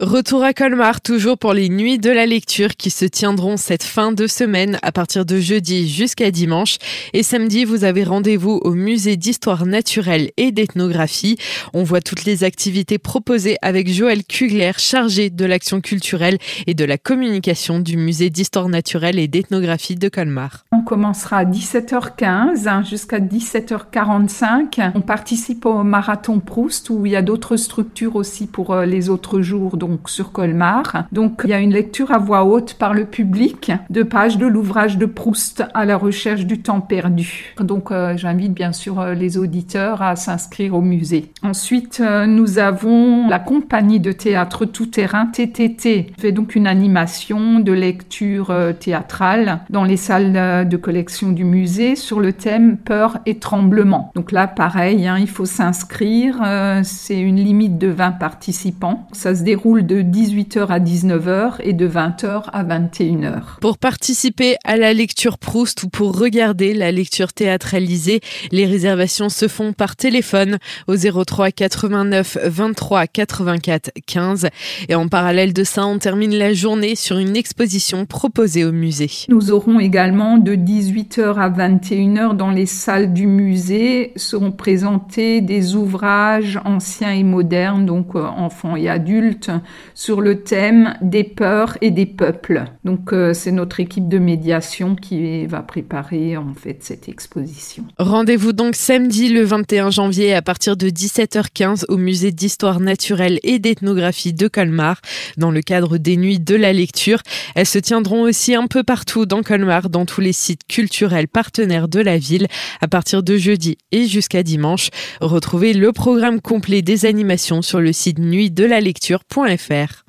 [0.00, 4.12] Retour à Colmar, toujours pour les nuits de la lecture qui se tiendront cette fin
[4.12, 6.78] de semaine à partir de jeudi jusqu'à dimanche.
[7.14, 11.36] Et samedi, vous avez rendez-vous au musée d'histoire naturelle et d'ethnographie.
[11.74, 16.38] On voit toutes les activités proposées avec Joël Kugler, chargé de l'action culturelle
[16.68, 20.64] et de la communication du musée d'histoire naturelle et d'ethnographie de Colmar.
[20.88, 24.92] On commencera à 17h15 hein, jusqu'à 17h45.
[24.94, 29.10] On participe au marathon Proust où il y a d'autres structures aussi pour euh, les
[29.10, 31.04] autres jours donc sur Colmar.
[31.12, 34.46] Donc il y a une lecture à voix haute par le public de pages de
[34.46, 37.54] l'ouvrage de Proust à la recherche du temps perdu.
[37.60, 41.32] Donc euh, j'invite bien sûr euh, les auditeurs à s'inscrire au musée.
[41.42, 46.12] Ensuite, nous avons la compagnie de théâtre tout-terrain TTT.
[46.18, 52.20] fait donc une animation de lecture théâtrale dans les salles de collection du musée sur
[52.20, 54.12] le thème peur et tremblement.
[54.14, 56.36] Donc là, pareil, hein, il faut s'inscrire.
[56.84, 59.06] C'est une limite de 20 participants.
[59.12, 63.58] Ça se déroule de 18h à 19h et de 20h à 21h.
[63.60, 68.20] Pour participer à la lecture Proust ou pour regarder la lecture théâtralisée,
[68.52, 74.48] les réservations se font par téléphone au 03 89 23 84 15.
[74.88, 79.10] Et en parallèle de ça, on termine la journée sur une exposition proposée au musée.
[79.28, 85.76] Nous aurons également de 18h à 21h dans les salles du musée seront présentés des
[85.76, 89.50] ouvrages anciens et modernes, donc euh, enfants et adultes,
[89.94, 92.64] sur le thème des peurs et des peuples.
[92.84, 97.84] Donc euh, c'est notre équipe de médiation qui va préparer en fait cette exposition.
[97.98, 103.58] Rendez-vous donc samedi le 21 janvier à partir de 17h15 au musée d'histoire naturelle et
[103.58, 105.00] d'ethnographie de Colmar
[105.38, 107.22] dans le cadre des nuits de la lecture.
[107.54, 111.88] Elles se tiendront aussi un peu partout dans Colmar dans tous les sites culturels partenaires
[111.88, 112.46] de la ville
[112.80, 114.88] à partir de jeudi et jusqu'à dimanche.
[115.20, 120.04] Retrouvez le programme complet des animations sur le site nuitdelalecture.fr faire.